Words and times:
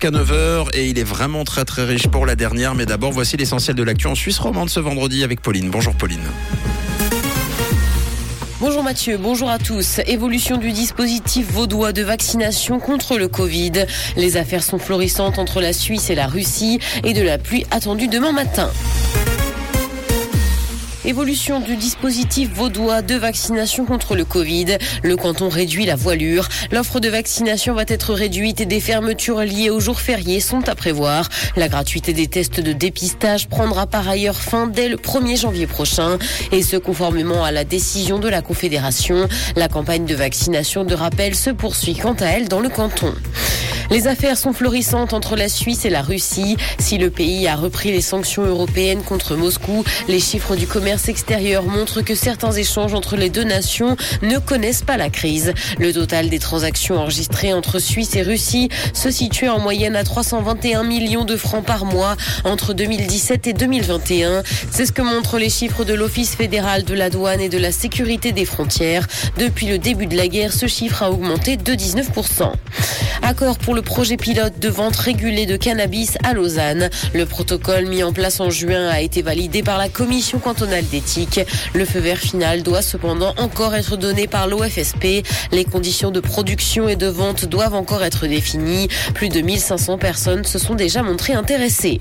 jusqu'à 0.00 0.18
9h 0.18 0.68
et 0.72 0.88
il 0.88 0.98
est 0.98 1.04
vraiment 1.04 1.44
très 1.44 1.64
très 1.64 1.84
riche 1.84 2.08
pour 2.08 2.24
la 2.24 2.34
dernière. 2.34 2.74
Mais 2.74 2.86
d'abord, 2.86 3.12
voici 3.12 3.36
l'essentiel 3.36 3.76
de 3.76 3.82
l'actu 3.82 4.06
en 4.06 4.14
Suisse 4.14 4.38
romande 4.38 4.70
ce 4.70 4.80
vendredi 4.80 5.24
avec 5.24 5.42
Pauline. 5.42 5.68
Bonjour 5.68 5.94
Pauline. 5.94 6.22
Bonjour 8.60 8.82
Mathieu, 8.82 9.18
bonjour 9.18 9.50
à 9.50 9.58
tous. 9.58 10.00
Évolution 10.06 10.56
du 10.56 10.72
dispositif 10.72 11.50
vaudois 11.52 11.92
de 11.92 12.02
vaccination 12.02 12.78
contre 12.78 13.18
le 13.18 13.28
Covid. 13.28 13.84
Les 14.16 14.36
affaires 14.36 14.62
sont 14.62 14.78
florissantes 14.78 15.38
entre 15.38 15.60
la 15.60 15.72
Suisse 15.72 16.08
et 16.08 16.14
la 16.14 16.26
Russie 16.26 16.78
et 17.04 17.12
de 17.12 17.22
la 17.22 17.36
pluie 17.36 17.66
attendue 17.70 18.08
demain 18.08 18.32
matin. 18.32 18.70
Évolution 21.06 21.60
du 21.60 21.76
dispositif 21.76 22.50
vaudois 22.52 23.00
de 23.00 23.14
vaccination 23.14 23.86
contre 23.86 24.14
le 24.16 24.26
Covid. 24.26 24.76
Le 25.02 25.16
canton 25.16 25.48
réduit 25.48 25.86
la 25.86 25.96
voilure. 25.96 26.46
L'offre 26.72 27.00
de 27.00 27.08
vaccination 27.08 27.72
va 27.72 27.84
être 27.88 28.12
réduite 28.12 28.60
et 28.60 28.66
des 28.66 28.80
fermetures 28.80 29.40
liées 29.40 29.70
aux 29.70 29.80
jours 29.80 30.00
fériés 30.00 30.40
sont 30.40 30.68
à 30.68 30.74
prévoir. 30.74 31.26
La 31.56 31.68
gratuité 31.68 32.12
des 32.12 32.26
tests 32.26 32.60
de 32.60 32.74
dépistage 32.74 33.48
prendra 33.48 33.86
par 33.86 34.10
ailleurs 34.10 34.36
fin 34.36 34.66
dès 34.66 34.90
le 34.90 34.98
1er 34.98 35.40
janvier 35.40 35.66
prochain. 35.66 36.18
Et 36.52 36.62
ce, 36.62 36.76
conformément 36.76 37.44
à 37.44 37.50
la 37.50 37.64
décision 37.64 38.18
de 38.18 38.28
la 38.28 38.42
Confédération. 38.42 39.26
La 39.56 39.68
campagne 39.68 40.04
de 40.04 40.14
vaccination 40.14 40.84
de 40.84 40.94
rappel 40.94 41.34
se 41.34 41.48
poursuit 41.48 41.96
quant 41.96 42.16
à 42.20 42.26
elle 42.26 42.48
dans 42.48 42.60
le 42.60 42.68
canton. 42.68 43.14
Les 43.90 44.06
affaires 44.06 44.38
sont 44.38 44.52
florissantes 44.52 45.14
entre 45.14 45.34
la 45.34 45.48
Suisse 45.48 45.84
et 45.84 45.90
la 45.90 46.02
Russie. 46.02 46.56
Si 46.78 46.96
le 46.96 47.10
pays 47.10 47.48
a 47.48 47.56
repris 47.56 47.90
les 47.90 48.00
sanctions 48.00 48.44
européennes 48.44 49.02
contre 49.02 49.34
Moscou, 49.34 49.82
les 50.06 50.20
chiffres 50.20 50.54
du 50.54 50.68
commerce 50.68 51.08
extérieur 51.08 51.64
montrent 51.64 52.00
que 52.00 52.14
certains 52.14 52.52
échanges 52.52 52.94
entre 52.94 53.16
les 53.16 53.30
deux 53.30 53.42
nations 53.42 53.96
ne 54.22 54.38
connaissent 54.38 54.82
pas 54.82 54.96
la 54.96 55.10
crise. 55.10 55.54
Le 55.80 55.92
total 55.92 56.28
des 56.28 56.38
transactions 56.38 56.98
enregistrées 56.98 57.52
entre 57.52 57.80
Suisse 57.80 58.14
et 58.14 58.22
Russie 58.22 58.68
se 58.94 59.10
situe 59.10 59.48
en 59.48 59.58
moyenne 59.58 59.96
à 59.96 60.04
321 60.04 60.84
millions 60.84 61.24
de 61.24 61.36
francs 61.36 61.64
par 61.64 61.84
mois 61.84 62.16
entre 62.44 62.74
2017 62.74 63.48
et 63.48 63.52
2021. 63.54 64.44
C'est 64.70 64.86
ce 64.86 64.92
que 64.92 65.02
montrent 65.02 65.38
les 65.38 65.50
chiffres 65.50 65.84
de 65.84 65.94
l'Office 65.94 66.36
fédéral 66.36 66.84
de 66.84 66.94
la 66.94 67.10
douane 67.10 67.40
et 67.40 67.48
de 67.48 67.58
la 67.58 67.72
sécurité 67.72 68.30
des 68.30 68.44
frontières. 68.44 69.08
Depuis 69.36 69.66
le 69.66 69.78
début 69.78 70.06
de 70.06 70.16
la 70.16 70.28
guerre, 70.28 70.52
ce 70.52 70.68
chiffre 70.68 71.02
a 71.02 71.10
augmenté 71.10 71.56
de 71.56 71.72
19%. 71.72 72.52
Accord 73.22 73.58
pour 73.58 73.74
le 73.74 73.79
projet 73.82 74.16
pilote 74.16 74.58
de 74.58 74.68
vente 74.68 74.96
régulée 74.96 75.46
de 75.46 75.56
cannabis 75.56 76.16
à 76.24 76.34
Lausanne. 76.34 76.90
Le 77.14 77.26
protocole 77.26 77.86
mis 77.86 78.02
en 78.02 78.12
place 78.12 78.40
en 78.40 78.50
juin 78.50 78.88
a 78.88 79.00
été 79.00 79.22
validé 79.22 79.62
par 79.62 79.78
la 79.78 79.88
commission 79.88 80.38
cantonale 80.38 80.86
d'éthique. 80.86 81.40
Le 81.74 81.84
feu 81.84 82.00
vert 82.00 82.18
final 82.18 82.62
doit 82.62 82.82
cependant 82.82 83.34
encore 83.38 83.74
être 83.74 83.96
donné 83.96 84.26
par 84.26 84.46
l'OFSP. 84.46 85.24
Les 85.52 85.64
conditions 85.64 86.10
de 86.10 86.20
production 86.20 86.88
et 86.88 86.96
de 86.96 87.06
vente 87.06 87.44
doivent 87.44 87.74
encore 87.74 88.02
être 88.02 88.26
définies. 88.26 88.88
Plus 89.14 89.28
de 89.28 89.40
1500 89.40 89.98
personnes 89.98 90.44
se 90.44 90.58
sont 90.58 90.74
déjà 90.74 91.02
montrées 91.02 91.34
intéressées. 91.34 92.00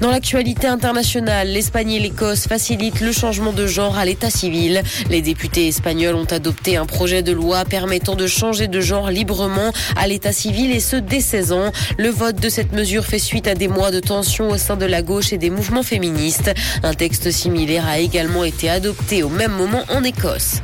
Dans 0.00 0.10
l'actualité 0.10 0.66
internationale, 0.66 1.48
l'Espagne 1.48 1.92
et 1.92 2.00
l'Écosse 2.00 2.46
facilitent 2.48 3.00
le 3.00 3.12
changement 3.12 3.52
de 3.52 3.66
genre 3.66 3.96
à 3.96 4.04
l'état 4.04 4.30
civil. 4.30 4.82
Les 5.08 5.22
députés 5.22 5.68
espagnols 5.68 6.16
ont 6.16 6.24
adopté 6.24 6.76
un 6.76 6.84
projet 6.84 7.22
de 7.22 7.32
loi 7.32 7.64
permettant 7.64 8.16
de 8.16 8.26
changer 8.26 8.66
de 8.66 8.80
genre 8.80 9.10
librement 9.10 9.72
à 9.96 10.06
l'état 10.06 10.32
civil 10.32 10.72
et 10.72 10.80
ce 10.80 10.96
dès 10.96 11.20
16 11.20 11.52
ans. 11.52 11.72
Le 11.96 12.08
vote 12.08 12.36
de 12.36 12.48
cette 12.48 12.72
mesure 12.72 13.04
fait 13.04 13.18
suite 13.18 13.46
à 13.46 13.54
des 13.54 13.68
mois 13.68 13.90
de 13.90 14.00
tension 14.00 14.50
au 14.50 14.58
sein 14.58 14.76
de 14.76 14.86
la 14.86 15.02
gauche 15.02 15.32
et 15.32 15.38
des 15.38 15.50
mouvements 15.50 15.82
féministes. 15.82 16.52
Un 16.82 16.94
texte 16.94 17.30
similaire 17.30 17.86
a 17.86 17.98
également 17.98 18.44
été 18.44 18.68
adopté 18.68 19.22
au 19.22 19.28
même 19.28 19.52
moment 19.52 19.84
en 19.88 20.02
Écosse. 20.02 20.60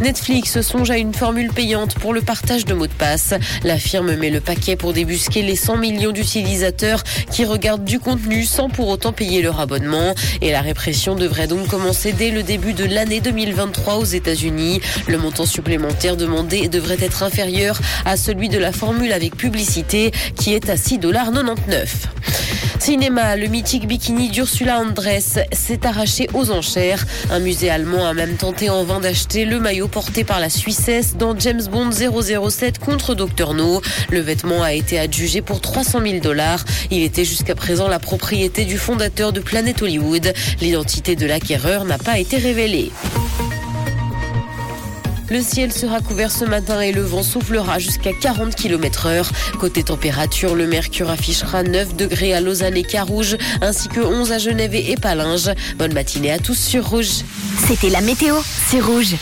Netflix 0.00 0.60
songe 0.60 0.90
à 0.90 0.98
une 0.98 1.14
formule 1.14 1.52
payante 1.52 1.94
pour 1.94 2.12
le 2.12 2.20
partage 2.20 2.64
de 2.64 2.74
mots 2.74 2.86
de 2.86 2.92
passe. 2.92 3.34
La 3.64 3.78
firme 3.78 4.14
met 4.16 4.30
le 4.30 4.40
paquet 4.40 4.76
pour 4.76 4.92
débusquer 4.92 5.42
les 5.42 5.56
100 5.56 5.78
millions 5.78 6.12
d'utilisateurs 6.12 7.02
qui 7.30 7.44
regardent 7.44 7.84
du 7.84 7.98
contenu 7.98 8.44
sans 8.44 8.68
pour 8.68 8.88
autant 8.88 9.12
payer 9.12 9.42
leur 9.42 9.60
abonnement. 9.60 10.14
Et 10.42 10.52
la 10.52 10.60
répression 10.60 11.14
devrait 11.14 11.46
donc 11.46 11.68
commencer 11.68 12.12
dès 12.12 12.30
le 12.30 12.42
début 12.42 12.74
de 12.74 12.84
l'année 12.84 13.20
2023 13.20 13.96
aux 13.96 14.04
États-Unis. 14.04 14.80
Le 15.08 15.18
montant 15.18 15.46
supplémentaire 15.46 16.16
demandé 16.16 16.68
devrait 16.68 16.98
être 17.00 17.22
inférieur 17.22 17.78
à 18.04 18.16
celui 18.16 18.48
de 18.48 18.58
la 18.58 18.72
formule 18.72 19.12
avec 19.12 19.36
publicité 19.36 20.12
qui 20.36 20.54
est 20.54 20.68
à 20.68 20.74
6,99$. 20.74 22.15
Cinéma, 22.86 23.34
le 23.34 23.48
mythique 23.48 23.88
bikini 23.88 24.28
d'Ursula 24.28 24.78
Andress 24.78 25.40
s'est 25.50 25.84
arraché 25.84 26.28
aux 26.34 26.52
enchères. 26.52 27.04
Un 27.32 27.40
musée 27.40 27.68
allemand 27.68 28.06
a 28.06 28.14
même 28.14 28.36
tenté 28.36 28.70
en 28.70 28.84
vain 28.84 29.00
d'acheter 29.00 29.44
le 29.44 29.58
maillot 29.58 29.88
porté 29.88 30.22
par 30.22 30.38
la 30.38 30.48
Suissesse 30.48 31.16
dans 31.16 31.36
James 31.36 31.64
Bond 31.68 31.90
007 31.90 32.78
contre 32.78 33.16
Dr 33.16 33.54
No. 33.54 33.82
Le 34.08 34.20
vêtement 34.20 34.62
a 34.62 34.72
été 34.72 35.00
adjugé 35.00 35.42
pour 35.42 35.60
300 35.60 36.00
000 36.00 36.20
dollars. 36.20 36.64
Il 36.92 37.02
était 37.02 37.24
jusqu'à 37.24 37.56
présent 37.56 37.88
la 37.88 37.98
propriété 37.98 38.64
du 38.64 38.78
fondateur 38.78 39.32
de 39.32 39.40
Planet 39.40 39.82
Hollywood. 39.82 40.32
L'identité 40.60 41.16
de 41.16 41.26
l'acquéreur 41.26 41.86
n'a 41.86 41.98
pas 41.98 42.20
été 42.20 42.36
révélée. 42.36 42.92
Le 45.30 45.42
ciel 45.42 45.72
sera 45.72 46.00
couvert 46.00 46.30
ce 46.30 46.44
matin 46.44 46.80
et 46.80 46.92
le 46.92 47.02
vent 47.02 47.22
soufflera 47.22 47.78
jusqu'à 47.78 48.12
40 48.12 48.54
km 48.54 49.06
heure. 49.06 49.30
Côté 49.58 49.82
température, 49.82 50.54
le 50.54 50.66
mercure 50.66 51.10
affichera 51.10 51.62
9 51.62 51.96
degrés 51.96 52.34
à 52.34 52.40
Lausanne 52.40 52.76
et 52.76 52.82
Carouge, 52.82 53.36
ainsi 53.60 53.88
que 53.88 54.00
11 54.00 54.32
à 54.32 54.38
Genève 54.38 54.74
et 54.74 54.96
Palinges. 54.96 55.50
Bonne 55.78 55.94
matinée 55.94 56.32
à 56.32 56.38
tous 56.38 56.58
sur 56.58 56.88
Rouge. 56.88 57.22
C'était 57.66 57.90
la 57.90 58.00
météo, 58.00 58.36
c'est 58.68 58.80
Rouge. 58.80 59.14